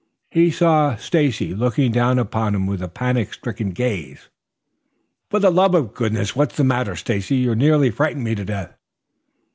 [0.31, 4.29] He saw Stacy looking down upon him with panic stricken gaze.
[5.29, 7.35] "For the love of goodness, what's the matter, Stacy?
[7.35, 8.75] You nearly frightened me to death."